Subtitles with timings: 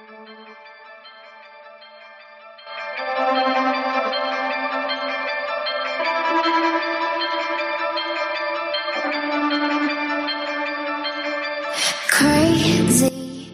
[0.00, 0.08] Crazy.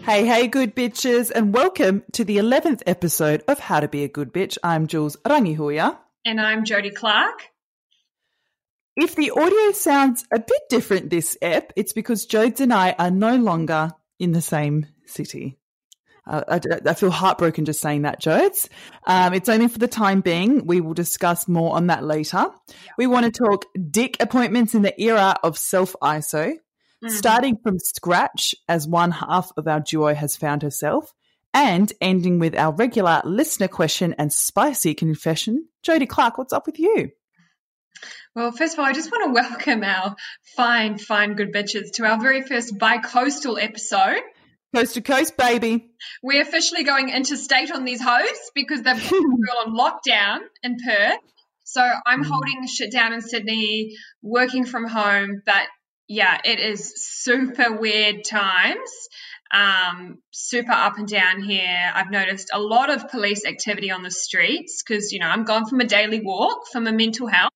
[0.03, 4.07] Hey, hey, good bitches, and welcome to the 11th episode of How to Be a
[4.07, 4.57] Good Bitch.
[4.63, 5.97] I'm Jules Rangihuya.
[6.23, 7.49] And I'm Jodie Clark.
[8.95, 13.11] If the audio sounds a bit different this ep, it's because Jodes and I are
[13.11, 15.57] no longer in the same city.
[16.27, 18.67] Uh, I, I, feel heartbroken just saying that, Jodes.
[19.05, 20.65] Um, it's only for the time being.
[20.65, 22.47] We will discuss more on that later.
[22.97, 27.09] We want to talk dick appointments in the era of self ISO, mm-hmm.
[27.09, 31.13] starting from scratch as one half of our duo has found herself,
[31.53, 35.69] and ending with our regular listener question and spicy confession.
[35.81, 37.11] Jodie Clark, what's up with you?
[38.35, 40.15] Well, first of all, I just want to welcome our
[40.57, 44.21] fine, fine good bitches to our very first bi-coastal episode.
[44.75, 45.91] Coast to coast, baby.
[46.21, 51.19] We're officially going interstate on these hosts because they've got on lockdown in Perth.
[51.63, 52.27] So I'm mm.
[52.27, 55.41] holding shit down in Sydney, working from home.
[55.45, 55.67] But
[56.07, 58.91] yeah, it is super weird times.
[59.51, 61.91] Um, super up and down here.
[61.93, 65.65] I've noticed a lot of police activity on the streets because, you know, I'm gone
[65.65, 67.51] from a daily walk for my mental health.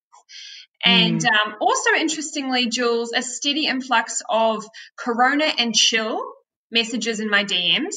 [0.84, 1.26] And mm.
[1.26, 4.64] um, also, interestingly, Jules, a steady influx of
[4.96, 6.22] corona and chill
[6.72, 7.94] messages in my DMs,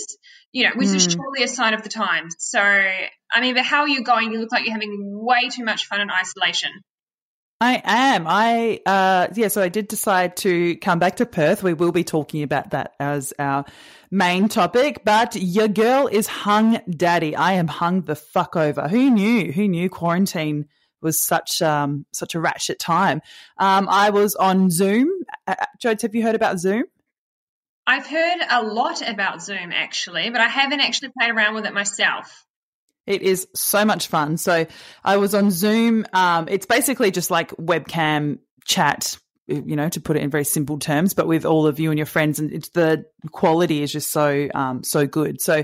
[0.52, 0.96] you know, which mm.
[0.96, 2.36] is surely a sign of the times.
[2.40, 4.32] So, I mean, but how are you going?
[4.32, 6.72] You look like you're having way too much fun in isolation.
[7.62, 8.26] I am.
[8.28, 11.64] I uh yeah, so I did decide to come back to Perth.
[11.64, 13.64] We will be talking about that as our
[14.12, 17.34] main topic, but your girl is hung daddy.
[17.34, 18.90] I am hung the fuck over.
[18.90, 19.54] Who knew?
[19.54, 20.66] Who knew quarantine
[21.02, 23.22] was such um such a ratchet time.
[23.58, 25.10] Um, I was on Zoom.
[25.48, 26.84] Uh, Jodes, have you heard about Zoom?
[27.88, 31.74] I've heard a lot about Zoom actually, but I haven't actually played around with it
[31.74, 32.46] myself.
[33.06, 34.38] It is so much fun.
[34.38, 34.66] So
[35.04, 36.06] I was on Zoom.
[36.12, 39.18] Um, it's basically just like webcam chat,
[39.48, 42.00] you know, to put it in very simple terms, but with all of you and
[42.00, 45.40] your friends, and it's the quality is just so um, so good.
[45.40, 45.64] So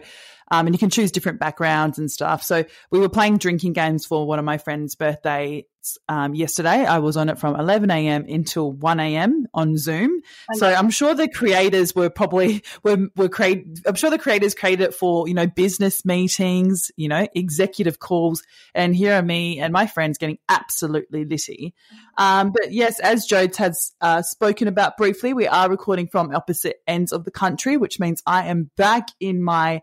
[0.51, 2.43] um, and you can choose different backgrounds and stuff.
[2.43, 5.65] So we were playing drinking games for one of my friend's birthday
[6.07, 6.85] um, yesterday.
[6.85, 8.25] I was on it from 11 a.m.
[8.27, 9.47] until 1 a.m.
[9.53, 10.21] on Zoom.
[10.53, 13.65] So I'm sure the creators were probably were were create.
[13.85, 18.43] I'm sure the creators created it for you know business meetings, you know executive calls,
[18.75, 21.73] and here are me and my friends getting absolutely litty.
[22.17, 26.81] Um, but yes, as Jodes has uh, spoken about briefly, we are recording from opposite
[26.85, 29.81] ends of the country, which means I am back in my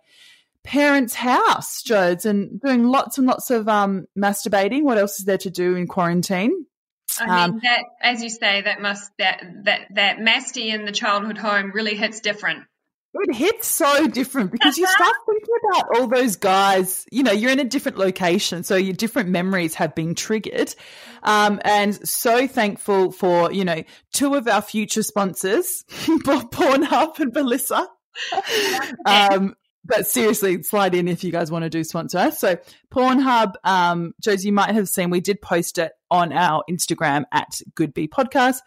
[0.68, 4.82] parents' house, Jodes, and doing lots and lots of um, masturbating.
[4.82, 6.66] What else is there to do in quarantine?
[7.18, 10.92] I mean um, that, as you say, that must that that that masty in the
[10.92, 12.64] childhood home really hits different.
[13.14, 17.06] It hits so different because you start thinking about all those guys.
[17.10, 20.74] You know, you're in a different location, so your different memories have been triggered.
[21.22, 25.84] Um, and so thankful for you know two of our future sponsors,
[26.24, 27.86] Bob Pornhub and Bellesa.
[29.06, 32.38] um, but seriously, slide in if you guys want to do sponsor us.
[32.38, 32.58] So
[32.92, 37.60] Pornhub, um, Josie, you might have seen we did post it on our Instagram at
[37.74, 38.58] Goodbee Podcast.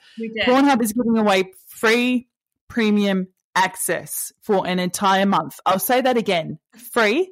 [0.46, 2.28] Pornhub is giving away free
[2.68, 5.60] premium access for an entire month.
[5.66, 6.60] I'll say that again.
[6.76, 7.32] Free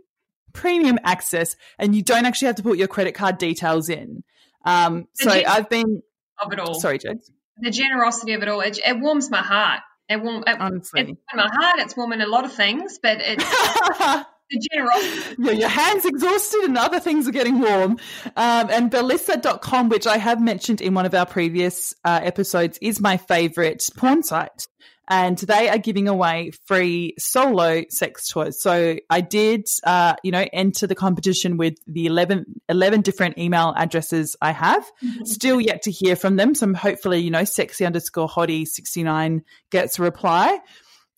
[0.54, 4.24] premium access, and you don't actually have to put your credit card details in.
[4.66, 6.02] Um, so I've been
[6.40, 6.80] of it all.
[6.80, 7.34] Sorry, Josie.
[7.62, 9.82] The generosity of it all, it, it warms my heart.
[10.10, 10.42] It will.
[10.42, 11.02] It, Honestly.
[11.02, 11.80] It's in my heart.
[11.80, 13.44] It's warm in a lot of things, but it's
[14.50, 15.36] the generosity.
[15.38, 17.98] Yeah, your hands exhausted and other things are getting warm.
[18.36, 23.00] Um, and Bellesa.com, which I have mentioned in one of our previous uh, episodes, is
[23.00, 24.68] my favorite porn site
[25.10, 28.62] and they are giving away free solo sex toys.
[28.62, 33.74] So I did, uh, you know, enter the competition with the 11, 11 different email
[33.76, 34.84] addresses I have.
[35.04, 35.26] Mm-hmm.
[35.26, 36.54] Still yet to hear from them.
[36.54, 40.60] So hopefully, you know, sexy underscore hottie 69 gets a reply.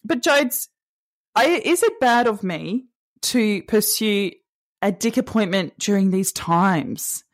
[0.06, 0.70] But Jodes,
[1.36, 2.86] I, is it bad of me
[3.24, 4.32] to pursue
[4.82, 7.26] a dick appointment during these times?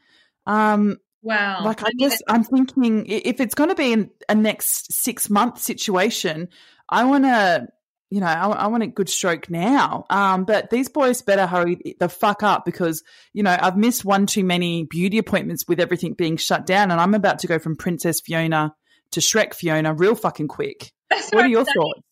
[0.47, 1.65] Um, Wow.
[1.65, 5.59] Like, I guess I'm thinking if it's going to be in a next six month
[5.59, 6.47] situation,
[6.87, 7.67] I want to,
[8.09, 10.05] you know, I, I, want a good stroke now.
[10.09, 13.03] Um, but these boys better hurry the fuck up because,
[13.33, 17.01] you know, I've missed one too many beauty appointments with everything being shut down and
[17.01, 18.73] I'm about to go from Princess Fiona
[19.11, 20.93] to Shrek Fiona real fucking quick.
[21.09, 22.07] That's what, are your thoughts?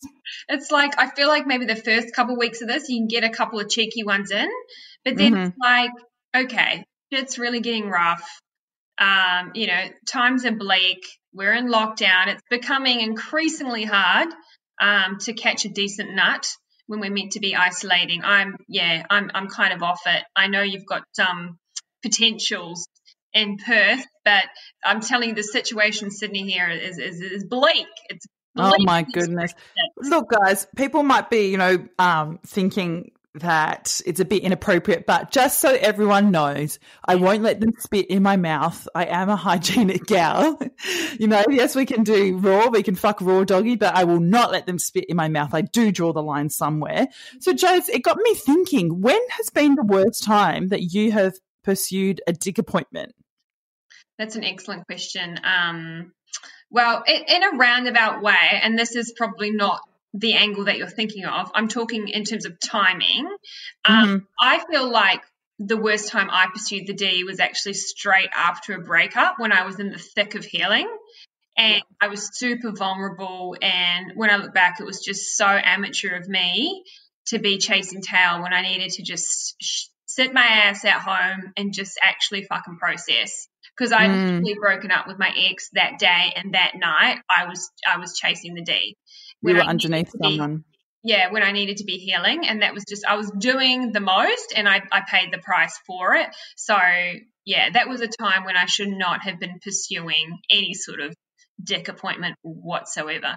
[0.49, 3.07] It's like, I feel like maybe the first couple of weeks of this, you can
[3.07, 4.49] get a couple of cheeky ones in,
[5.05, 5.43] but then mm-hmm.
[5.45, 5.91] it's like,
[6.35, 8.41] okay, it's really getting rough
[8.99, 11.05] um, you know, times are bleak.
[11.33, 12.27] We're in lockdown.
[12.27, 14.29] It's becoming increasingly hard
[14.81, 16.47] um, to catch a decent nut
[16.87, 18.21] when we're meant to be isolating.
[18.23, 20.23] I'm yeah, I'm I'm kind of off it.
[20.35, 21.57] I know you've got um,
[22.03, 22.87] potentials
[23.33, 24.43] in Perth, but
[24.83, 27.87] I'm telling you, the situation in Sydney here is is, is bleak.
[28.09, 28.25] It's
[28.55, 28.73] bleak.
[28.79, 29.53] oh my goodness.
[29.97, 35.31] Look, guys, people might be you know um, thinking that it's a bit inappropriate, but
[35.31, 38.87] just so everyone knows, I won't let them spit in my mouth.
[38.95, 40.59] I am a hygienic gal.
[41.19, 44.19] you know, yes, we can do raw, we can fuck raw doggy, but I will
[44.19, 45.53] not let them spit in my mouth.
[45.53, 47.07] I do draw the line somewhere.
[47.39, 51.35] So, Jodes, it got me thinking when has been the worst time that you have
[51.65, 53.13] pursued a dick appointment?
[54.17, 55.39] That's an excellent question.
[55.43, 56.13] Um,
[56.69, 59.81] well, in a roundabout way, and this is probably not
[60.17, 61.51] the angle that you're thinking of.
[61.53, 63.27] I'm talking in terms of timing.
[63.83, 64.17] Um, mm-hmm.
[64.39, 65.21] I feel like
[65.59, 69.65] the worst time I pursued the D was actually straight after a breakup when I
[69.65, 70.89] was in the thick of healing.
[71.57, 73.55] And I was super vulnerable.
[73.61, 76.83] And when I look back, it was just so amateur of me
[77.27, 81.53] to be chasing tail when I needed to just sh- sit my ass at home
[81.55, 83.47] and just actually fucking process.
[83.77, 84.55] Because I'd mm.
[84.59, 88.53] broken up with my ex that day and that night I was I was chasing
[88.53, 88.95] the D
[89.45, 90.63] we were underneath someone.
[91.03, 92.47] yeah, when I needed to be healing.
[92.47, 95.79] And that was just, I was doing the most and I, I paid the price
[95.85, 96.27] for it.
[96.55, 96.75] So,
[97.45, 101.13] yeah, that was a time when I should not have been pursuing any sort of
[101.63, 103.35] dick appointment whatsoever.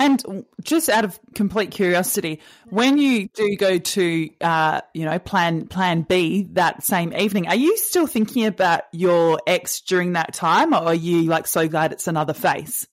[0.00, 2.40] And just out of complete curiosity,
[2.70, 7.56] when you do go to, uh, you know, plan plan B that same evening, are
[7.56, 11.92] you still thinking about your ex during that time, or are you like so glad
[11.92, 12.86] it's another face?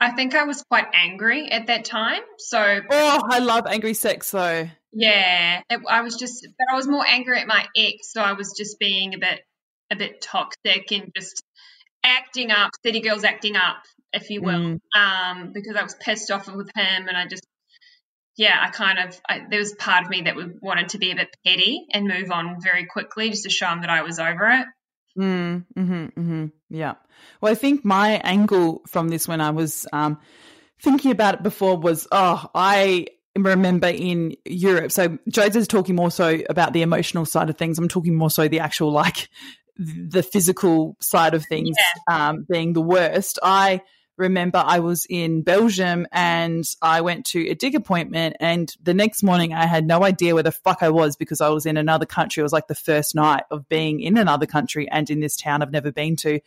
[0.00, 2.20] I think I was quite angry at that time.
[2.38, 2.58] So,
[2.90, 4.68] oh, I love angry sex though.
[4.92, 8.32] Yeah, it, I was just, but I was more angry at my ex, so I
[8.32, 9.40] was just being a bit,
[9.90, 11.42] a bit toxic and just
[12.02, 13.82] acting up, city girls acting up,
[14.12, 14.78] if you will, mm.
[14.94, 17.46] um, because I was pissed off with him, and I just,
[18.36, 21.16] yeah, I kind of, I, there was part of me that wanted to be a
[21.16, 24.48] bit petty and move on very quickly, just to show him that I was over
[24.48, 24.66] it.
[25.16, 26.46] Mm, hmm mm-hmm.
[26.68, 26.94] Yeah.
[27.40, 30.18] Well, I think my angle from this when I was um,
[30.80, 34.92] thinking about it before was, oh, I remember in Europe.
[34.92, 37.78] So Jodes is talking more so about the emotional side of things.
[37.78, 39.28] I'm talking more so the actual like
[39.78, 41.76] the physical side of things
[42.08, 42.28] yeah.
[42.28, 43.38] um, being the worst.
[43.42, 43.82] I
[44.16, 49.22] remember I was in Belgium and I went to a dig appointment and the next
[49.22, 52.06] morning I had no idea where the fuck I was because I was in another
[52.06, 52.40] country.
[52.40, 55.62] It was like the first night of being in another country and in this town
[55.62, 56.40] I've never been to.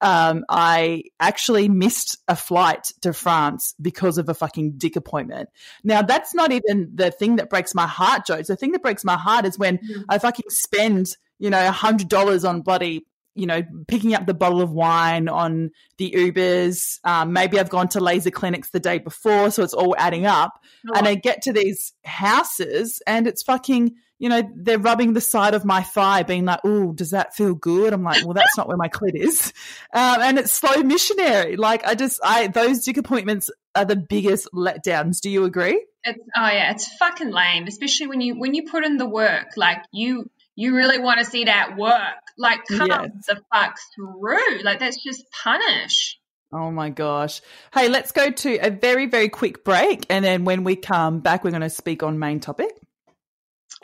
[0.00, 5.48] Um, I actually missed a flight to France because of a fucking dick appointment.
[5.84, 8.42] Now, that's not even the thing that breaks my heart, Joe.
[8.42, 10.04] The thing that breaks my heart is when mm.
[10.08, 13.06] I fucking spend, you know, a hundred dollars on bloody
[13.36, 16.98] you know, picking up the bottle of wine on the Ubers.
[17.04, 20.60] Um, maybe I've gone to laser clinics the day before, so it's all adding up.
[20.88, 20.96] Oh.
[20.96, 25.54] And I get to these houses and it's fucking, you know, they're rubbing the side
[25.54, 27.92] of my thigh, being like, oh, does that feel good?
[27.92, 29.52] I'm like, well, that's not where my clit is.
[29.92, 31.56] Um, and it's slow missionary.
[31.56, 35.20] Like, I just, I, those dick appointments are the biggest letdowns.
[35.20, 35.82] Do you agree?
[36.06, 39.56] It's, oh yeah, it's fucking lame, especially when you when you put in the work.
[39.56, 42.16] Like you you really want to see that work.
[42.38, 43.10] Like, come yes.
[43.28, 44.62] the fuck through.
[44.62, 46.18] Like, that's just punish.
[46.52, 47.42] Oh my gosh.
[47.74, 50.06] Hey, let's go to a very, very quick break.
[50.10, 52.70] And then when we come back, we're going to speak on main topic.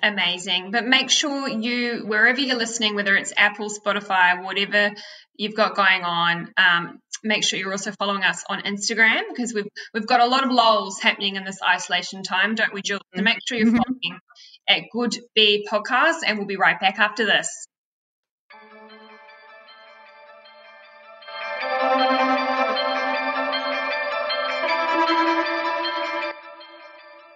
[0.03, 0.71] Amazing.
[0.71, 4.93] But make sure you, wherever you're listening, whether it's Apple, Spotify, whatever
[5.37, 9.69] you've got going on, um, make sure you're also following us on Instagram because we've
[9.95, 13.01] we've got a lot of lols happening in this isolation time, don't we, Jill?
[13.15, 13.77] So make sure you're mm-hmm.
[13.77, 14.21] following
[14.69, 17.67] at Good B Podcast, and we'll be right back after this.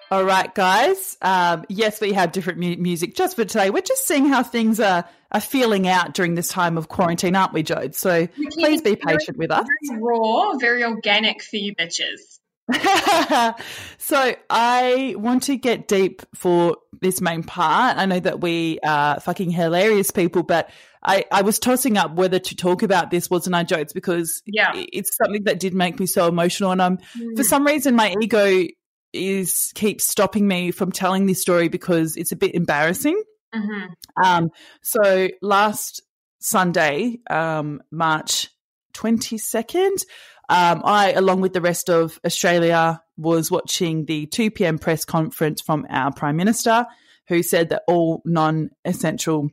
[0.08, 1.16] All right, guys.
[1.20, 3.70] Um, yes, we have different mu- music just for today.
[3.70, 7.52] We're just seeing how things are, are feeling out during this time of quarantine, aren't
[7.52, 7.92] we, Jode?
[7.96, 9.66] So please be patient with us.
[9.90, 12.35] Very raw, very organic for you bitches.
[13.98, 17.96] so I want to get deep for this main part.
[17.96, 20.70] I know that we are fucking hilarious people, but
[21.02, 23.94] I, I was tossing up whether to talk about this, wasn't I, Jodes?
[23.94, 24.72] Because yeah.
[24.74, 26.72] it's something that did make me so emotional.
[26.72, 27.36] And I'm, mm.
[27.36, 28.64] for some reason, my ego
[29.12, 33.22] is keeps stopping me from telling this story because it's a bit embarrassing.
[33.54, 34.24] Mm-hmm.
[34.24, 34.50] Um,
[34.82, 36.02] so last
[36.40, 38.50] Sunday, um, March
[38.94, 40.02] 22nd,
[40.48, 44.78] um, I, along with the rest of Australia, was watching the 2 p.m.
[44.78, 46.86] press conference from our Prime Minister,
[47.28, 49.50] who said that all non essential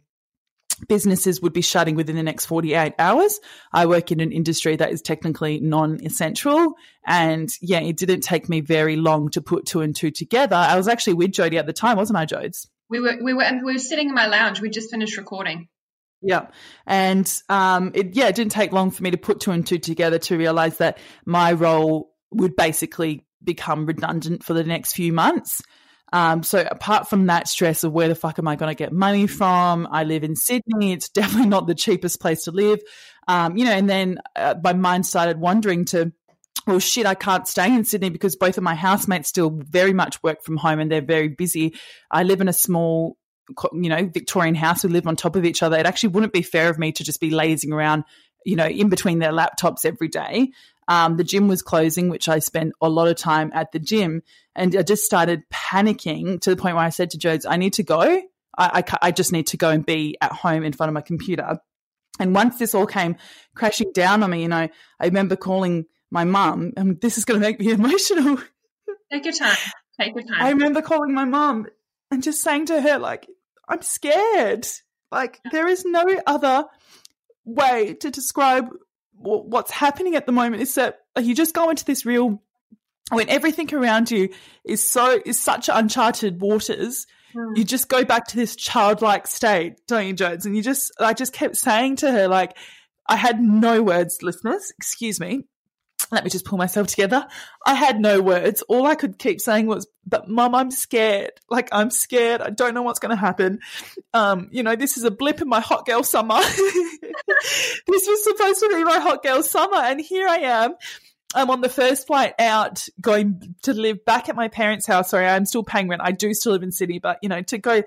[0.87, 3.39] businesses would be shutting within the next 48 hours.
[3.71, 6.73] I work in an industry that is technically non essential.
[7.05, 10.55] And yeah, it didn't take me very long to put two and two together.
[10.55, 12.67] I was actually with Jodie at the time, wasn't I, Jodes?
[12.89, 14.61] We were, we were, we were sitting in my lounge.
[14.61, 15.67] We just finished recording.
[16.23, 16.47] Yeah.
[16.87, 19.77] And um, it, yeah, it didn't take long for me to put two and two
[19.77, 25.61] together to realize that my role would basically become redundant for the next few months.
[26.13, 28.93] Um, so apart from that stress of where the fuck am I going to get
[28.93, 29.87] money from?
[29.91, 30.93] I live in Sydney.
[30.93, 32.79] It's definitely not the cheapest place to live.
[33.27, 36.13] Um, you know, and then uh, my mind started wandering to,
[36.67, 40.21] well, shit, I can't stay in Sydney because both of my housemates still very much
[40.21, 41.73] work from home and they're very busy.
[42.11, 43.17] I live in a small,
[43.73, 44.83] you know, Victorian house.
[44.83, 45.77] We live on top of each other.
[45.77, 48.03] It actually wouldn't be fair of me to just be lazing around,
[48.45, 50.51] you know, in between their laptops every day.
[50.87, 54.21] Um, the gym was closing, which I spent a lot of time at the gym.
[54.55, 57.73] And I just started panicking to the point where I said to Jodes, I need
[57.73, 58.01] to go.
[58.57, 61.01] I, I, I just need to go and be at home in front of my
[61.01, 61.59] computer.
[62.19, 63.15] And once this all came
[63.55, 64.67] crashing down on me, you know,
[64.99, 68.37] I remember calling my mum, and this is going to make me emotional.
[69.11, 69.57] Take your time.
[69.99, 70.41] Take your time.
[70.41, 71.67] I remember calling my mum
[72.13, 73.27] and just saying to her, like,
[73.67, 74.67] I'm scared.
[75.11, 76.65] Like, there is no other
[77.43, 78.69] way to describe
[79.15, 82.41] what's happening at the moment is that you just go into this real
[83.09, 84.29] when everything around you
[84.65, 87.05] is so is such uncharted waters
[87.35, 87.57] mm.
[87.57, 91.13] you just go back to this childlike state don't you Jodes and you just i
[91.13, 92.57] just kept saying to her like
[93.07, 95.43] i had no words listeners excuse me
[96.13, 97.25] let me just pull myself together.
[97.65, 98.61] I had no words.
[98.63, 101.31] All I could keep saying was, but mum, I'm scared.
[101.49, 102.41] Like, I'm scared.
[102.41, 103.59] I don't know what's going to happen.
[104.13, 106.39] Um, you know, this is a blip in my hot girl summer.
[106.41, 109.77] this was supposed to be my hot girl summer.
[109.77, 110.75] And here I am.
[111.35, 115.09] I'm on the first flight out going to live back at my parents' house.
[115.09, 116.01] Sorry, I'm still paying rent.
[116.03, 117.83] I do still live in Sydney, but you know, to go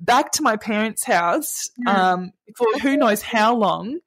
[0.00, 3.98] back to my parents' house, um, for who knows how long.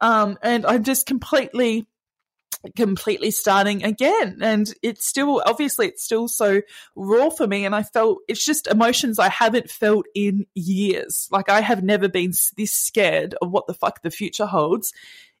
[0.00, 1.86] Um, and I'm just completely
[2.74, 4.38] completely starting again.
[4.40, 6.62] And it's still, obviously, it's still so
[6.94, 7.64] raw for me.
[7.64, 11.28] And I felt it's just emotions I haven't felt in years.
[11.30, 14.92] Like I have never been this scared of what the fuck the future holds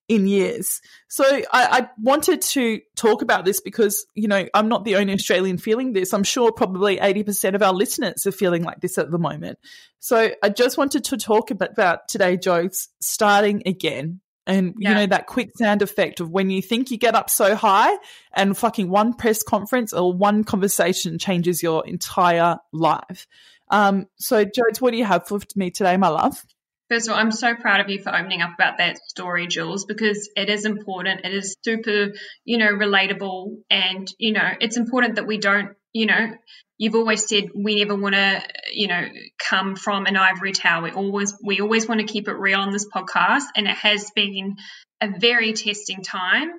[0.08, 0.80] in years.
[1.08, 5.14] So I, I, wanted to talk about this because, you know, I'm not the only
[5.14, 6.14] Australian feeling this.
[6.14, 9.58] I'm sure probably 80% of our listeners are feeling like this at the moment.
[9.98, 14.90] So I just wanted to talk about, about today, Jodes starting again and yeah.
[14.90, 17.96] you know that quicksand effect of when you think you get up so high
[18.32, 23.26] and fucking one press conference or one conversation changes your entire life.
[23.70, 26.44] Um, so, Jodes, what do you have for me today, my love?
[26.88, 29.84] First of all, I'm so proud of you for opening up about that story, Jules,
[29.86, 31.24] because it is important.
[31.24, 32.12] It is super,
[32.44, 33.56] you know, relatable.
[33.68, 36.36] And, you know, it's important that we don't, you know,
[36.76, 40.82] you've always said we never want to, you know, come from an ivory tower.
[40.82, 44.10] We always we always want to keep it real on this podcast, and it has
[44.14, 44.56] been
[45.00, 46.50] a very testing time.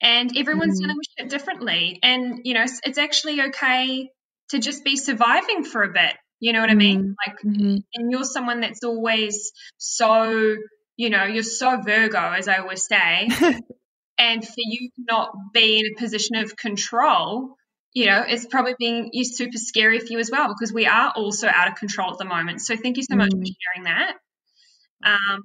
[0.00, 0.82] And everyone's mm.
[0.82, 4.10] dealing with it differently, and you know, it's, it's, actually okay
[4.50, 6.14] to just be surviving for a bit.
[6.38, 6.70] You know what.
[6.70, 7.00] I mean?
[7.00, 7.12] Mm-hmm.
[7.26, 7.76] Like, mm-hmm.
[7.94, 10.56] and you're someone that's always so,
[10.96, 13.28] you know, you're so Virgo, as I always say.
[14.18, 17.56] and for you not be in a position of control
[17.94, 21.46] you know, it's probably being super scary for you as well because we are also
[21.46, 22.60] out of control at the moment.
[22.60, 23.40] So thank you so much mm.
[23.40, 24.14] for sharing that.
[25.04, 25.42] Um,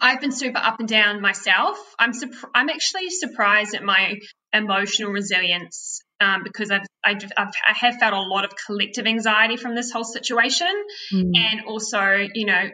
[0.00, 1.78] I've been super up and down myself.
[1.98, 2.12] I'm
[2.54, 4.18] I'm actually surprised at my
[4.52, 9.56] emotional resilience um, because I've, I've, I've I have felt a lot of collective anxiety
[9.56, 10.72] from this whole situation,
[11.12, 11.30] mm.
[11.34, 12.64] and also you know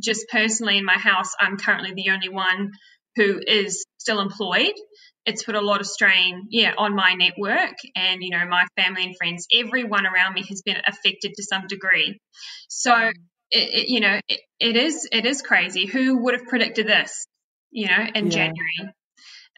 [0.00, 2.72] just personally in my house, I'm currently the only one
[3.16, 4.72] who is still employed
[5.24, 9.04] it's put a lot of strain, yeah, on my network and you know my family
[9.04, 9.46] and friends.
[9.54, 12.20] Everyone around me has been affected to some degree.
[12.68, 13.14] So it,
[13.50, 15.86] it, you know it, it is it is crazy.
[15.86, 17.26] Who would have predicted this?
[17.70, 18.52] You know, in yeah.
[18.52, 18.94] January.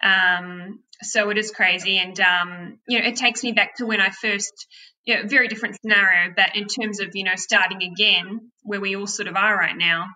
[0.03, 4.01] Um, so it is crazy, and um, you know, it takes me back to when
[4.01, 4.67] I first
[5.07, 9.07] know, very different scenario, but in terms of, you know, starting again, where we all
[9.07, 10.07] sort of are right now,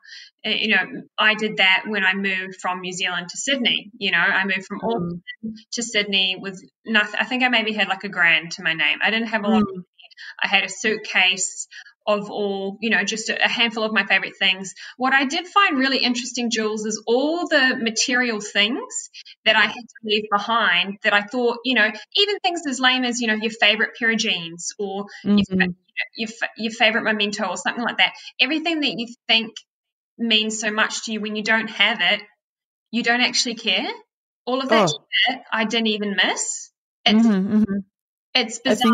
[0.44, 3.90] eh, you know, I did that when I moved from New Zealand to Sydney.
[3.98, 4.88] You know, I moved from mm.
[4.88, 5.22] Auckland
[5.72, 7.20] to Sydney with nothing.
[7.20, 8.98] I think I maybe had like a grand to my name.
[9.02, 9.64] I didn't have a lot.
[9.64, 9.82] Mm.
[10.42, 11.68] I had a suitcase
[12.08, 14.72] of all, you know, just a handful of my favorite things.
[14.96, 19.10] What I did find really interesting, Jules, is all the material things
[19.44, 21.86] that I had to leave behind that I thought, you know,
[22.16, 25.36] even things as lame as, you know, your favorite pair of jeans or mm-hmm.
[25.36, 25.68] your,
[26.16, 28.14] your, your favorite memento or something like that.
[28.40, 29.52] Everything that you think
[30.16, 32.22] means so much to you when you don't have it,
[32.90, 33.86] you don't actually care.
[34.46, 35.04] All of that oh.
[35.28, 36.70] shit I didn't even miss.
[37.04, 37.78] It's, mm-hmm, mm-hmm.
[38.34, 38.92] it's bizarre.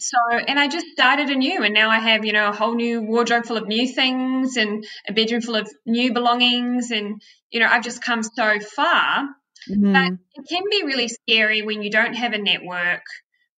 [0.00, 3.02] So, and I just started anew, and now I have, you know, a whole new
[3.02, 6.90] wardrobe full of new things and a bedroom full of new belongings.
[6.90, 9.28] And, you know, I've just come so far.
[9.68, 9.92] Mm.
[9.92, 10.12] But
[10.42, 13.02] it can be really scary when you don't have a network,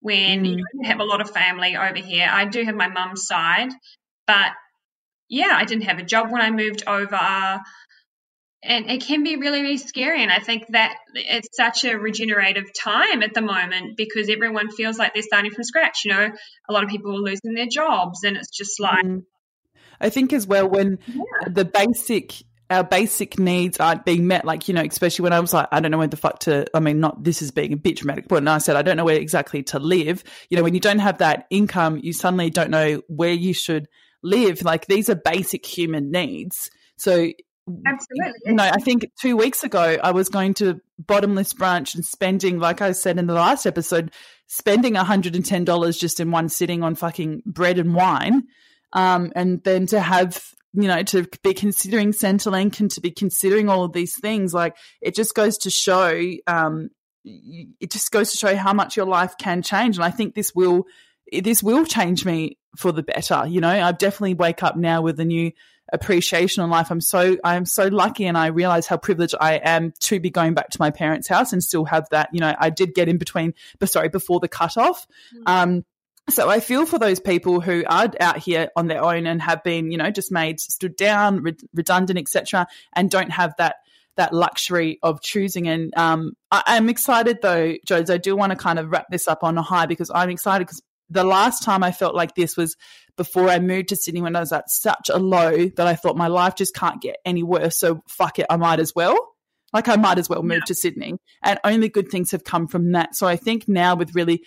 [0.01, 0.57] when mm.
[0.57, 2.29] you don't have a lot of family over here.
[2.31, 3.71] I do have my mum's side,
[4.27, 4.53] but
[5.29, 7.61] yeah, I didn't have a job when I moved over
[8.63, 12.73] and it can be really really scary and i think that it's such a regenerative
[12.75, 16.31] time at the moment because everyone feels like they're starting from scratch you know
[16.69, 19.23] a lot of people are losing their jobs and it's just like mm.
[20.01, 21.49] i think as well when yeah.
[21.49, 22.35] the basic
[22.69, 25.81] our basic needs aren't being met like you know especially when i was like i
[25.81, 28.29] don't know where the fuck to i mean not this is being a bit dramatic
[28.29, 31.01] but i said i don't know where exactly to live you know when you don't
[31.01, 33.89] have that income you suddenly don't know where you should
[34.23, 37.31] live like these are basic human needs so
[37.87, 38.55] Absolutely.
[38.55, 42.81] Know, I think two weeks ago I was going to bottomless brunch and spending, like
[42.81, 44.13] I said in the last episode,
[44.47, 48.45] spending $110 just in one sitting on fucking bread and wine.
[48.93, 53.69] Um, and then to have, you know, to be considering Centrelink and to be considering
[53.69, 56.91] all of these things, like it just goes to show, um,
[57.25, 59.97] it just goes to show how much your life can change.
[59.97, 60.85] And I think this will,
[61.33, 63.45] this will change me for the better.
[63.47, 65.53] You know, I definitely wake up now with a new
[65.93, 66.91] appreciation on life.
[66.91, 70.55] I'm so I'm so lucky, and I realize how privileged I am to be going
[70.55, 72.31] back to my parents' house and still have that.
[72.33, 75.07] You know, I did get in between, but sorry, before the cutoff.
[75.35, 75.43] Mm-hmm.
[75.47, 75.85] Um,
[76.29, 79.65] so I feel for those people who are out here on their own and have
[79.65, 83.77] been, you know, just made stood down, re- redundant, etc., and don't have that
[84.17, 85.69] that luxury of choosing.
[85.69, 88.11] And um, I, am excited though, Jodes.
[88.11, 90.67] I do want to kind of wrap this up on a high because I'm excited
[90.67, 92.77] because the last time I felt like this was
[93.17, 96.17] before I moved to Sydney when I was at such a low that I thought
[96.17, 97.79] my life just can't get any worse.
[97.79, 99.35] So fuck it, I might as well.
[99.73, 100.65] Like I might as well move yeah.
[100.67, 101.17] to Sydney.
[101.43, 103.15] And only good things have come from that.
[103.15, 104.43] So I think now with really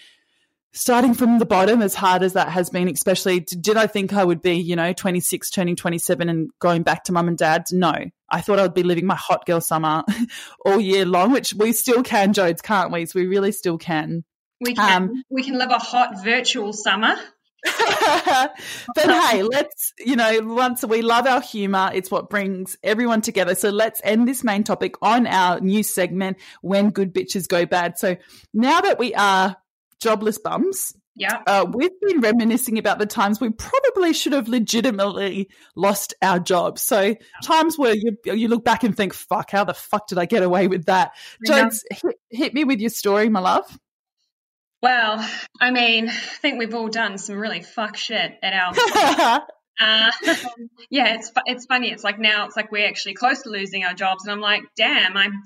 [0.73, 4.23] starting from the bottom, as hard as that has been, especially did I think I
[4.23, 7.71] would be, you know, 26, turning 27 and going back to mum and dad's?
[7.71, 7.93] No.
[8.29, 10.03] I thought I would be living my hot girl summer
[10.65, 13.05] all year long, which we still can, Jodes, can't we?
[13.05, 14.23] So we really still can.
[14.59, 17.15] We can um, we can live a hot virtual summer.
[18.95, 23.55] but hey, let's, you know, once we love our humor, it's what brings everyone together.
[23.55, 27.97] So let's end this main topic on our new segment, When Good Bitches Go Bad.
[27.97, 28.17] So
[28.53, 29.55] now that we are
[29.99, 35.49] jobless bums, yeah, uh, we've been reminiscing about the times we probably should have legitimately
[35.75, 36.81] lost our jobs.
[36.81, 40.25] So times where you you look back and think, "Fuck, how the fuck did I
[40.25, 41.11] get away with that?"
[41.47, 43.77] Jodes, hit, hit me with your story, my love.
[44.83, 45.25] Well,
[45.61, 48.73] I mean, I think we've all done some really fuck shit at our.
[49.79, 50.11] uh,
[50.89, 51.89] yeah, it's it's funny.
[51.89, 54.63] It's like now it's like we're actually close to losing our jobs, and I'm like,
[54.75, 55.41] damn, I'm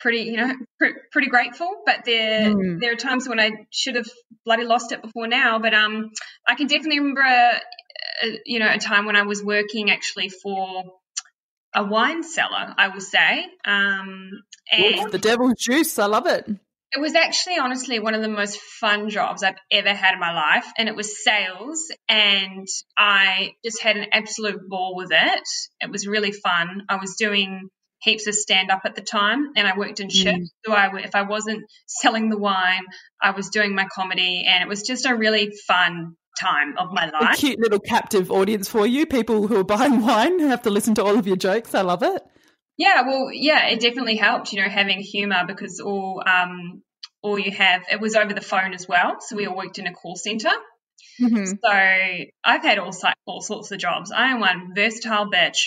[0.00, 1.68] pretty, you know, pr- pretty grateful.
[1.84, 2.80] But there mm.
[2.80, 4.08] there are times when I should have
[4.46, 5.58] bloody lost it before now.
[5.58, 6.10] But um,
[6.48, 7.60] I can definitely remember, a,
[8.24, 10.84] a, you know, a time when I was working actually for
[11.76, 12.72] a wine cellar.
[12.78, 14.30] I will say, um,
[14.72, 15.98] and the devil's juice.
[15.98, 16.48] I love it.
[16.94, 20.34] It was actually honestly one of the most fun jobs I've ever had in my
[20.34, 20.66] life.
[20.76, 21.90] And it was sales.
[22.08, 22.66] And
[22.98, 25.48] I just had an absolute ball with it.
[25.80, 26.82] It was really fun.
[26.88, 27.68] I was doing
[28.02, 30.50] heaps of stand up at the time and I worked in shifts.
[30.50, 30.66] Mm.
[30.66, 32.82] So I, if I wasn't selling the wine,
[33.22, 34.44] I was doing my comedy.
[34.46, 37.34] And it was just a really fun time of my life.
[37.34, 39.06] A cute little captive audience for you.
[39.06, 41.74] People who are buying wine have to listen to all of your jokes.
[41.74, 42.22] I love it.
[42.82, 46.82] Yeah, well, yeah, it definitely helped, you know, having humor because all um,
[47.22, 49.18] all you have it was over the phone as well.
[49.20, 50.50] So we all worked in a call center.
[51.20, 51.44] Mm-hmm.
[51.44, 51.70] So
[52.44, 52.92] I've had all
[53.24, 54.10] all sorts of jobs.
[54.10, 55.58] I am one versatile bitch.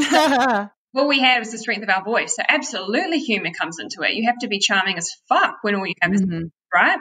[0.00, 2.36] So what we had was the strength of our voice.
[2.36, 4.14] So absolutely, humor comes into it.
[4.14, 6.44] You have to be charming as fuck when all you have mm-hmm.
[6.44, 7.00] is right.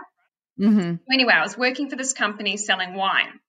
[0.59, 0.95] Mm-hmm.
[1.13, 3.39] Anyway, I was working for this company selling wine,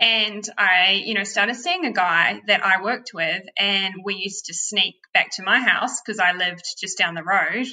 [0.00, 4.46] and I, you know, started seeing a guy that I worked with, and we used
[4.46, 7.66] to sneak back to my house because I lived just down the road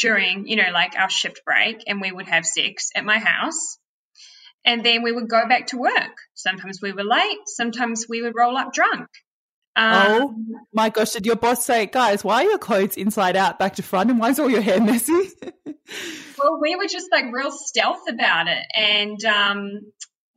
[0.00, 3.78] during, you know, like our shift break, and we would have sex at my house.
[4.64, 6.16] And then we would go back to work.
[6.34, 9.08] Sometimes we were late, sometimes we would roll up drunk.
[9.76, 10.34] Um, oh
[10.72, 13.82] my gosh, did your boss say, guys, why are your clothes inside out, back to
[13.82, 15.12] front, and why is all your hair messy?
[16.38, 18.64] well, we were just like real stealth about it.
[18.74, 19.80] And um,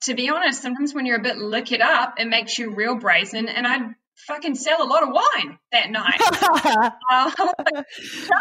[0.03, 2.95] to be honest, sometimes when you're a bit lick it up, it makes you real
[2.95, 3.47] brazen.
[3.47, 3.95] And I'd
[4.27, 6.19] fucking sell a lot of wine that night.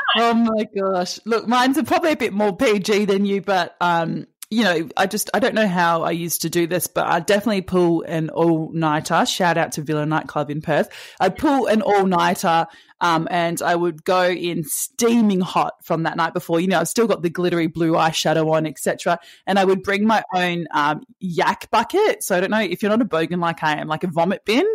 [0.17, 1.21] oh my gosh.
[1.25, 5.29] Look, mine's probably a bit more PG than you, but um, you know, I just
[5.35, 8.71] I don't know how I used to do this, but I definitely pull an all
[8.73, 9.27] nighter.
[9.27, 10.89] Shout out to Villa Nightclub in Perth.
[11.21, 12.67] I pull an all nighter,
[13.03, 16.61] um, and I would go in steaming hot from that night before.
[16.61, 19.19] You know, I've still got the glittery blue eyeshadow on, etc.
[19.47, 22.25] And I would bring my own um, yak bucket.
[22.25, 24.47] So I don't know if you're not a bogan like I am, like a vomit
[24.47, 24.67] bin.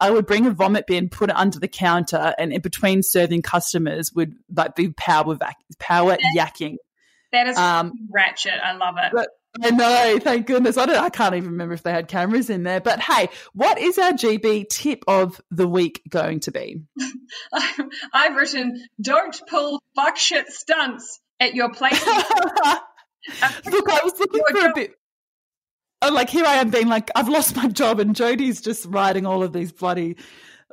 [0.00, 3.42] I would bring a vomit bin, put it under the counter, and in between serving
[3.42, 6.76] customers would like be power vac- power yakking.
[7.32, 8.54] That is um, ratchet.
[8.62, 9.12] I love it.
[9.12, 9.28] But,
[9.62, 10.76] I know, thank goodness.
[10.76, 12.80] I don't I can't even remember if they had cameras in there.
[12.80, 16.82] But hey, what is our GB tip of the week going to be?
[18.12, 22.04] I've written don't pull fuck shit stunts at your place.
[22.06, 24.70] Look, I was looking for job.
[24.70, 24.94] a bit
[26.00, 29.26] I'm like here I am being like, I've lost my job and Jodie's just writing
[29.26, 30.16] all of these bloody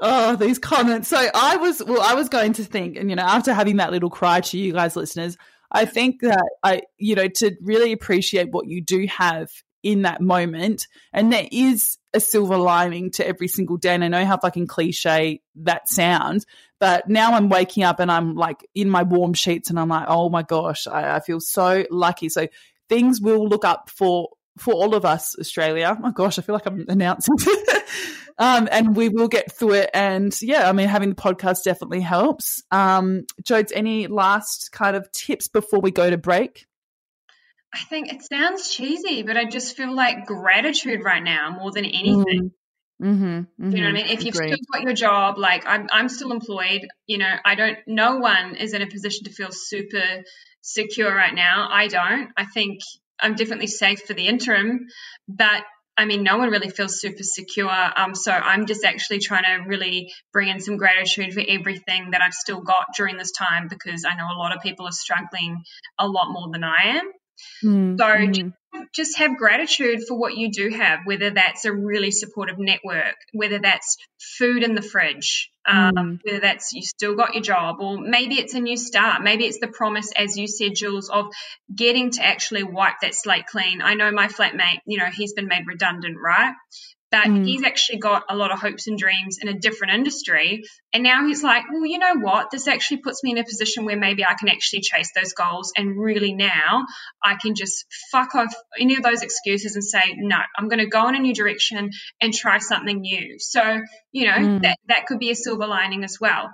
[0.02, 1.08] oh, these comments.
[1.08, 3.92] So I was well, I was going to think, and you know, after having that
[3.92, 5.38] little cry to you guys listeners,
[5.72, 9.50] I think that I, you know, to really appreciate what you do have
[9.84, 10.88] in that moment.
[11.14, 13.94] And there is a silver lining to every single day.
[13.94, 16.46] And I know how fucking cliche that sounds,
[16.80, 20.06] but now I'm waking up and I'm like in my warm sheets and I'm like,
[20.08, 22.30] oh my gosh, I, I feel so lucky.
[22.30, 22.48] So
[22.90, 25.96] things will look up for for all of us, Australia.
[25.96, 27.36] Oh my gosh, I feel like I'm announcing.
[28.38, 29.90] um, and we will get through it.
[29.94, 32.64] And yeah, I mean, having the podcast definitely helps.
[32.72, 36.66] Um, Jodes, any last kind of tips before we go to break?
[37.74, 41.84] I think it sounds cheesy, but I just feel like gratitude right now more than
[41.84, 42.52] anything.
[43.02, 44.08] Mm-hmm, mm-hmm, you know what I mean?
[44.08, 46.88] If you've still got your job, like I'm, I'm still employed.
[47.06, 47.78] You know, I don't.
[47.86, 50.24] No one is in a position to feel super
[50.62, 51.68] secure right now.
[51.70, 52.30] I don't.
[52.38, 52.80] I think
[53.20, 54.88] I'm definitely safe for the interim,
[55.28, 55.64] but
[55.98, 57.72] I mean, no one really feels super secure.
[57.72, 62.22] Um, so I'm just actually trying to really bring in some gratitude for everything that
[62.22, 65.64] I've still got during this time because I know a lot of people are struggling
[65.98, 67.12] a lot more than I am.
[67.64, 68.54] Mm, so mm
[68.94, 73.60] just have gratitude for what you do have, whether that's a really supportive network, whether
[73.60, 73.98] that's
[74.38, 76.20] food in the fridge, um, mm.
[76.24, 79.24] whether that's you still got your job, or maybe it's a new start.
[79.24, 81.28] Maybe it's the promise, as you said, Jules, of
[81.74, 83.82] getting to actually wipe that slate clean.
[83.82, 86.54] I know my flatmate, you know, he's been made redundant, right?
[87.16, 87.46] That mm.
[87.46, 90.64] he's actually got a lot of hopes and dreams in a different industry.
[90.92, 92.52] And now he's like, well, you know what?
[92.52, 95.72] This actually puts me in a position where maybe I can actually chase those goals.
[95.78, 96.84] And really now
[97.24, 100.88] I can just fuck off any of those excuses and say, no, I'm going to
[100.88, 103.38] go in a new direction and try something new.
[103.40, 103.80] So,
[104.12, 104.62] you know, mm.
[104.64, 106.50] that, that could be a silver lining as well.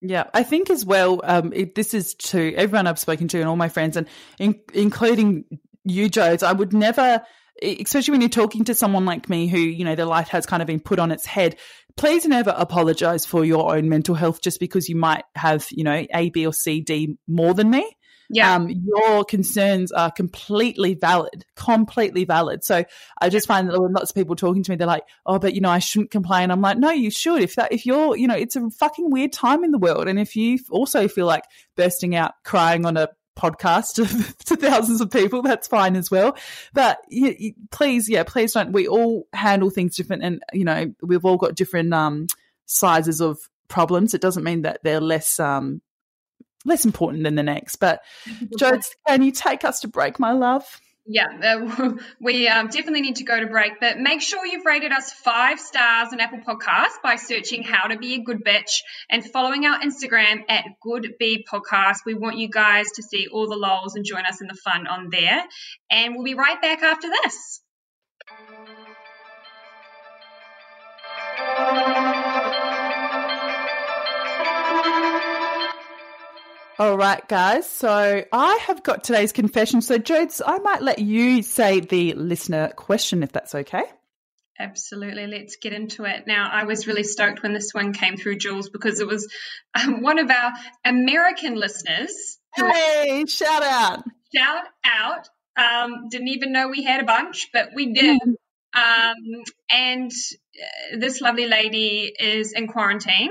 [0.00, 1.20] Yeah, I think as well.
[1.24, 4.06] Um, it, this is to everyone I've spoken to and all my friends, and
[4.38, 5.44] in, including
[5.84, 6.42] you, Jodes.
[6.42, 7.22] I would never
[7.62, 10.62] especially when you're talking to someone like me who, you know, their life has kind
[10.62, 11.56] of been put on its head,
[11.96, 16.06] please never apologize for your own mental health just because you might have, you know,
[16.14, 17.96] A, B, or C, D more than me.
[18.28, 18.54] Yeah.
[18.54, 22.64] Um, your concerns are completely valid, completely valid.
[22.64, 22.84] So
[23.20, 25.60] I just find that lots of people talking to me, they're like, oh, but you
[25.60, 26.50] know, I shouldn't complain.
[26.50, 27.42] I'm like, no, you should.
[27.42, 30.08] If that, if you're, you know, it's a fucking weird time in the world.
[30.08, 31.44] And if you also feel like
[31.76, 36.36] bursting out crying on a podcast to, to, thousands of people, that's fine as well.
[36.72, 38.72] But you, you, please, yeah, please don't.
[38.72, 42.26] We all handle things different, and you know, we've all got different um,
[42.66, 44.14] sizes of problems.
[44.14, 45.80] It doesn't mean that they're less um,
[46.64, 47.76] less important than the next.
[47.76, 48.00] But
[48.58, 50.80] Jodes, can you take us to break, my love?
[51.08, 54.90] Yeah, uh, we um, definitely need to go to break, but make sure you've rated
[54.90, 59.24] us five stars on Apple Podcasts by searching How to Be a Good Bitch and
[59.24, 61.98] following our Instagram at Good Be Podcast.
[62.04, 64.88] We want you guys to see all the lols and join us in the fun
[64.88, 65.44] on there.
[65.90, 67.62] And we'll be right back after this.
[76.78, 77.66] All right, guys.
[77.66, 79.80] So I have got today's confession.
[79.80, 83.84] So, Jodes, I might let you say the listener question if that's okay.
[84.58, 85.26] Absolutely.
[85.26, 86.26] Let's get into it.
[86.26, 89.26] Now, I was really stoked when this one came through, Jules, because it was
[89.74, 90.52] um, one of our
[90.84, 92.38] American listeners.
[92.54, 94.04] Hey, shout out.
[94.34, 95.28] Shout out.
[95.56, 98.20] Um, didn't even know we had a bunch, but we did.
[98.20, 98.34] Mm.
[98.74, 103.30] Um, and uh, this lovely lady is in quarantine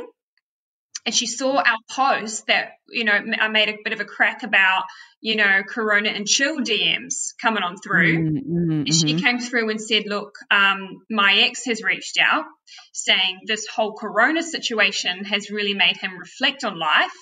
[1.05, 4.43] and she saw our post that you know I made a bit of a crack
[4.43, 4.83] about
[5.21, 8.17] you know Corona and chill DMs coming on through.
[8.17, 9.23] Mm-hmm, and she mm-hmm.
[9.23, 12.45] came through and said, "Look, um, my ex has reached out,
[12.91, 17.15] saying this whole Corona situation has really made him reflect on life,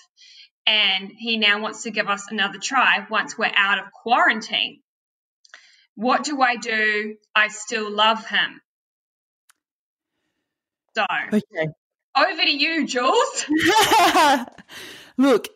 [0.66, 4.80] and he now wants to give us another try once we're out of quarantine.
[5.96, 7.18] What do I do?
[7.36, 8.62] I still love him."
[10.96, 11.68] So, okay.
[12.16, 13.46] Over to you, Jules.
[15.18, 15.48] Look,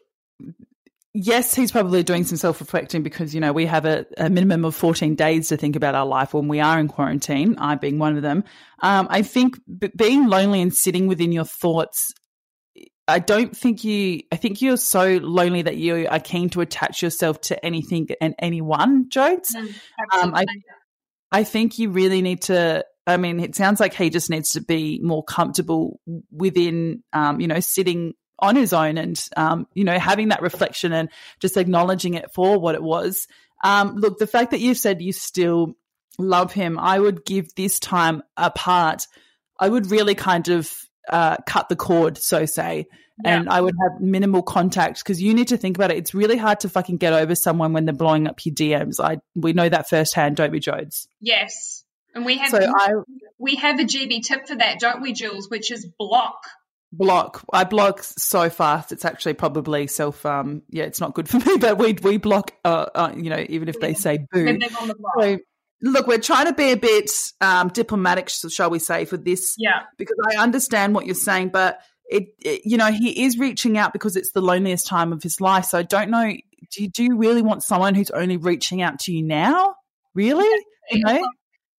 [1.13, 4.65] yes, he's probably doing some self reflecting because, you know, we have a, a, minimum
[4.65, 7.99] of 14 days to think about our life when we are in quarantine, I being
[7.99, 8.43] one of them.
[8.81, 12.11] Um, I think b- being lonely and sitting within your thoughts,
[13.07, 17.01] I don't think you, I think you're so lonely that you are keen to attach
[17.01, 19.55] yourself to anything and anyone, Jodes.
[19.55, 19.73] Mm,
[20.13, 20.45] um, I,
[21.31, 24.61] I think you really need to I mean, it sounds like he just needs to
[24.61, 29.97] be more comfortable within, um, you know, sitting on his own and um, you know
[29.97, 33.27] having that reflection and just acknowledging it for what it was.
[33.63, 35.75] Um, look, the fact that you've said you still
[36.19, 39.07] love him, I would give this time apart.
[39.59, 40.71] I would really kind of
[41.09, 42.87] uh, cut the cord, so say.
[43.23, 43.39] Yeah.
[43.39, 45.97] And I would have minimal contact because you need to think about it.
[45.97, 48.99] It's really hard to fucking get over someone when they're blowing up your DMs.
[48.99, 51.07] I we know that firsthand, don't we, Jodes?
[51.19, 51.83] Yes,
[52.17, 52.93] and we have so I,
[53.37, 55.49] we have a GB tip for that, don't we, Jules?
[55.49, 56.39] Which is block.
[56.91, 57.45] Block.
[57.53, 58.91] I block so fast.
[58.91, 62.53] It's actually probably self um yeah it's not good for me but we we block
[62.65, 64.59] uh, uh you know even if they say boo.
[65.19, 65.37] so,
[65.83, 69.81] look we're trying to be a bit um diplomatic shall we say for this yeah.
[69.97, 73.93] because i understand what you're saying but it, it, you know he is reaching out
[73.93, 75.65] because it's the loneliest time of his life.
[75.65, 76.33] So i don't know
[76.71, 79.75] do you, do you really want someone who's only reaching out to you now?
[80.13, 80.65] Really?
[80.91, 81.29] You know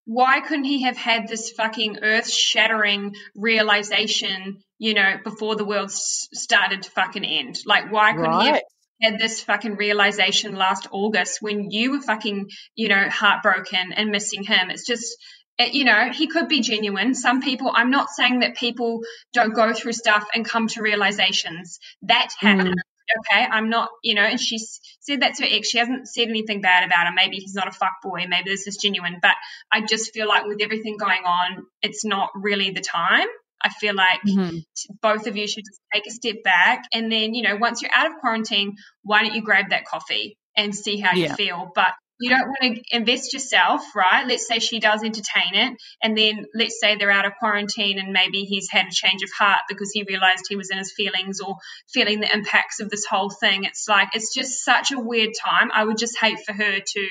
[0.08, 5.90] why couldn't he have had this fucking earth shattering realization, you know, before the world
[5.90, 7.58] s- started to fucking end?
[7.66, 8.42] Like, why couldn't right.
[8.42, 8.62] he have
[9.02, 14.44] had this fucking realization last August when you were fucking, you know, heartbroken and missing
[14.44, 14.70] him?
[14.70, 15.14] It's just,
[15.58, 17.14] it, you know, he could be genuine.
[17.14, 19.00] Some people, I'm not saying that people
[19.34, 21.80] don't go through stuff and come to realizations.
[22.00, 22.70] That happens.
[22.70, 22.87] Mm
[23.18, 25.68] okay, I'm not, you know, and she said that to her ex.
[25.68, 27.14] She hasn't said anything bad about him.
[27.14, 28.26] Maybe he's not a fuck boy.
[28.28, 29.18] Maybe this is genuine.
[29.20, 29.34] But
[29.72, 33.26] I just feel like with everything going on, it's not really the time.
[33.60, 34.58] I feel like mm-hmm.
[35.02, 36.84] both of you should just take a step back.
[36.92, 40.36] And then, you know, once you're out of quarantine, why don't you grab that coffee
[40.56, 41.30] and see how yeah.
[41.30, 41.72] you feel?
[41.74, 44.26] But you don't want to invest yourself, right?
[44.26, 48.12] Let's say she does entertain it, and then let's say they're out of quarantine and
[48.12, 51.40] maybe he's had a change of heart because he realized he was in his feelings
[51.40, 51.56] or
[51.92, 53.64] feeling the impacts of this whole thing.
[53.64, 55.70] It's like, it's just such a weird time.
[55.72, 57.08] I would just hate for her to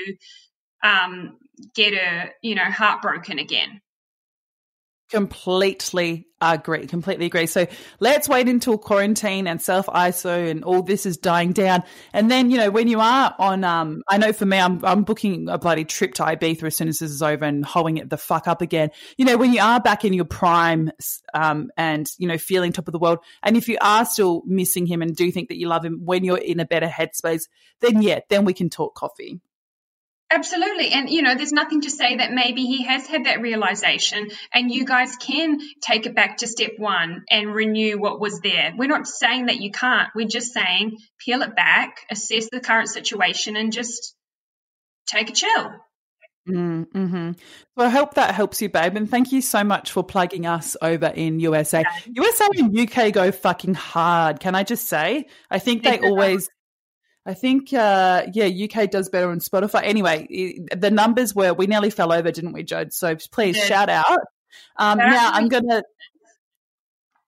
[0.83, 1.37] um,
[1.75, 3.81] get her, you know, heartbroken again.
[5.09, 6.85] Completely agree.
[6.85, 7.45] Completely agree.
[7.45, 7.65] So
[8.01, 11.83] let's wait until quarantine and self ISO and all this is dying down.
[12.11, 15.03] And then, you know, when you are on, um, I know for me, I'm, I'm
[15.03, 18.09] booking a bloody trip to Ibiza as soon as this is over and holding it
[18.09, 18.89] the fuck up again.
[19.17, 20.91] You know, when you are back in your prime,
[21.33, 23.19] um, and, you know, feeling top of the world.
[23.43, 26.25] And if you are still missing him and do think that you love him when
[26.25, 27.43] you're in a better headspace,
[27.79, 29.39] then yeah, then we can talk coffee.
[30.29, 30.89] Absolutely.
[30.89, 34.69] And, you know, there's nothing to say that maybe he has had that realization and
[34.69, 38.73] you guys can take it back to step one and renew what was there.
[38.77, 40.09] We're not saying that you can't.
[40.13, 44.15] We're just saying peel it back, assess the current situation, and just
[45.05, 45.71] take a chill.
[46.49, 47.31] Mm-hmm.
[47.75, 48.95] Well, I hope that helps you, babe.
[48.95, 51.83] And thank you so much for plugging us over in USA.
[52.05, 54.39] USA and UK go fucking hard.
[54.39, 55.27] Can I just say?
[55.49, 56.49] I think they always
[57.27, 59.83] I think, uh, yeah, UK does better on Spotify.
[59.83, 62.93] Anyway, the numbers were, we nearly fell over, didn't we, Jode?
[62.93, 63.65] So please yeah.
[63.65, 64.19] shout out.
[64.77, 65.83] Um, now I'm going to,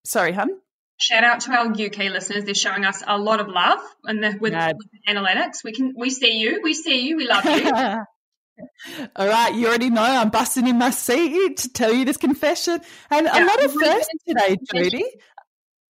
[0.06, 0.52] sorry, hun?
[0.96, 2.46] Shout out to our UK listeners.
[2.46, 5.66] They're showing us a lot of love and the, with, with the analytics.
[5.66, 6.62] We can, we see you.
[6.64, 7.18] We see you.
[7.18, 7.70] We love you.
[9.18, 12.80] All right, you already know I'm busting in my seat to tell you this confession.
[13.10, 15.04] And yeah, a lot of first today, Jodie.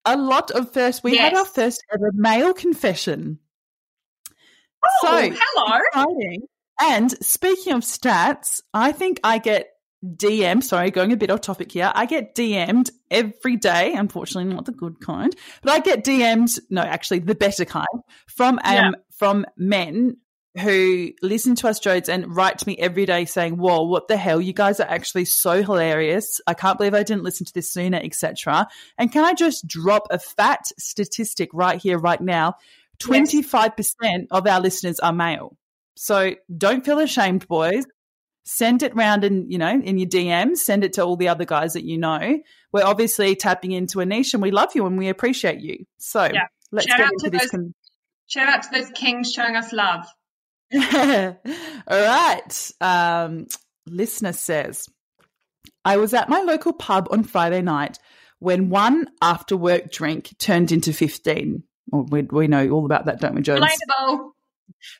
[0.05, 1.03] A lot of first.
[1.03, 1.31] We yes.
[1.31, 3.39] had our first ever male confession.
[4.83, 5.79] Oh, so, hello.
[5.93, 6.41] Exciting.
[6.79, 9.69] And speaking of stats, I think I get
[10.05, 11.91] DM, sorry, going a bit off topic here.
[11.93, 16.81] I get DM'd every day, unfortunately not the good kind, but I get DM'd, no,
[16.81, 17.87] actually the better kind,
[18.27, 18.91] from um yeah.
[19.11, 20.17] from men
[20.59, 24.17] who listen to us Jodes and write to me every day saying, Whoa, what the
[24.17, 24.41] hell?
[24.41, 26.41] You guys are actually so hilarious.
[26.47, 28.67] I can't believe I didn't listen to this sooner, etc.
[28.97, 32.55] And can I just drop a fat statistic right here, right now?
[33.01, 34.21] 25% yes.
[34.31, 35.57] of our listeners are male.
[35.95, 37.85] So don't feel ashamed, boys.
[38.45, 41.43] Send it round and, you know, in your DMs, send it to all the other
[41.43, 42.39] guys that you know.
[42.71, 45.85] We're obviously tapping into a niche and we love you and we appreciate you.
[45.97, 46.45] So yeah.
[46.71, 47.41] let's shout get into this.
[47.41, 47.73] Those, con-
[48.27, 50.05] shout out to those kings showing us love.
[50.75, 51.35] all
[51.89, 52.71] right.
[52.79, 53.47] Um,
[53.85, 54.87] listener says,
[55.83, 57.97] I was at my local pub on Friday night
[58.39, 63.35] when one after work drink turned into 15 we, we know all about that, don't
[63.35, 63.59] we, Jodes?
[63.67, 64.31] Relatable.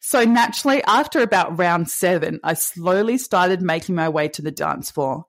[0.01, 4.89] So naturally, after about round seven, I slowly started making my way to the dance
[4.91, 5.25] floor.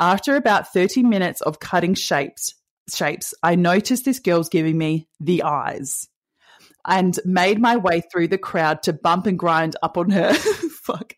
[0.00, 2.54] After about 30 minutes of cutting shapes,
[2.92, 6.08] shapes, I noticed this girl's giving me the eyes.
[6.86, 10.32] and made my way through the crowd to bump and grind up on her.
[10.82, 11.14] Fuck.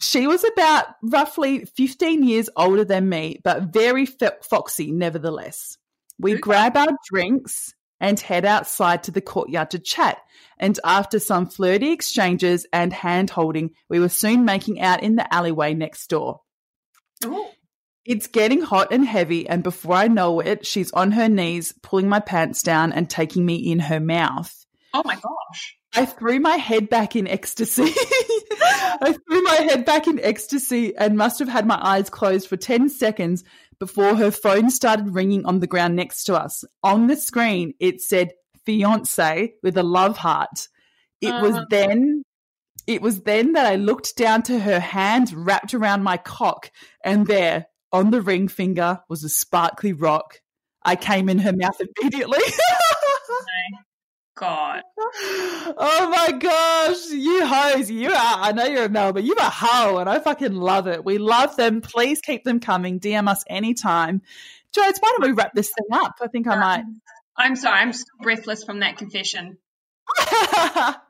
[0.00, 5.78] She was about roughly 15 years older than me, but very fo- foxy nevertheless.
[6.18, 10.18] We grab our drinks and head outside to the courtyard to chat.
[10.58, 15.34] And after some flirty exchanges and hand holding, we were soon making out in the
[15.34, 16.40] alleyway next door.
[17.24, 17.46] Ooh.
[18.04, 22.08] It's getting hot and heavy, and before I know it, she's on her knees, pulling
[22.08, 24.54] my pants down and taking me in her mouth.
[24.94, 25.76] Oh my gosh.
[25.92, 27.82] I threw my head back in ecstasy.
[28.62, 32.56] I threw my head back in ecstasy and must have had my eyes closed for
[32.56, 33.44] 10 seconds
[33.78, 36.64] before her phone started ringing on the ground next to us.
[36.82, 38.32] On the screen, it said
[38.64, 40.68] fiance with a love heart.
[41.20, 41.64] It was Uh.
[41.70, 42.22] then
[42.86, 46.70] it was then that I looked down to her hand wrapped around my cock
[47.02, 50.40] and there on the ring finger was a sparkly rock.
[50.84, 52.38] I came in her mouth immediately.
[54.36, 54.82] God.
[54.98, 58.14] oh my gosh, you hoes, you are.
[58.16, 61.04] I know you're a Mel, but you are a hoe, and I fucking love it.
[61.04, 61.80] We love them.
[61.80, 63.00] Please keep them coming.
[63.00, 64.20] DM us anytime.
[64.76, 66.16] Jodes, why don't we wrap this thing up?
[66.20, 66.84] I think I um, might.
[67.36, 67.80] I'm sorry.
[67.80, 69.58] I'm still breathless from that confession.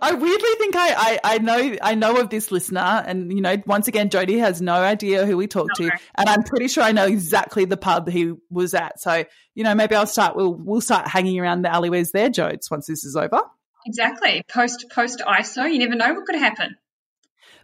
[0.00, 3.56] I weirdly think I, I, I know I know of this listener, and you know,
[3.66, 6.92] once again, Jodie has no idea who we talked to, and I'm pretty sure I
[6.92, 9.00] know exactly the pub he was at.
[9.00, 10.36] So, you know, maybe I'll start.
[10.36, 13.40] We'll we'll start hanging around the alleyways there, Jodes, once this is over.
[13.86, 14.44] Exactly.
[14.48, 16.76] Post post ISO, you never know what could happen.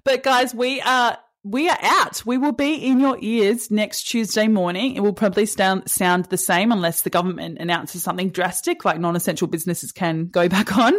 [0.04, 2.26] But guys, we are we are out.
[2.26, 4.96] We will be in your ears next Tuesday morning.
[4.96, 9.46] It will probably sound sound the same unless the government announces something drastic, like non-essential
[9.46, 10.92] businesses can go back on.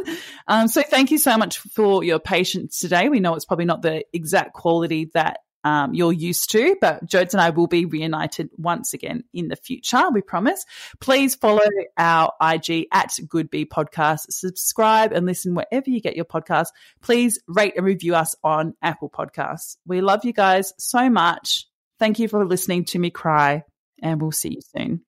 [0.47, 3.09] Um, so thank you so much for your patience today.
[3.09, 7.33] We know it's probably not the exact quality that um, you're used to, but Jodes
[7.33, 10.09] and I will be reunited once again in the future.
[10.11, 10.65] We promise.
[10.99, 11.65] Please follow
[11.97, 14.31] our IG at Good Bee Podcast.
[14.31, 16.71] Subscribe and listen wherever you get your podcasts.
[17.01, 19.77] Please rate and review us on Apple Podcasts.
[19.85, 21.65] We love you guys so much.
[21.99, 23.63] Thank you for listening to me cry,
[24.01, 25.01] and we'll see you soon.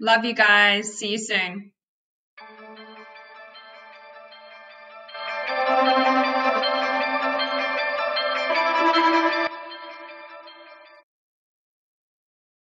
[0.00, 0.92] Love you guys.
[0.92, 1.72] See you soon.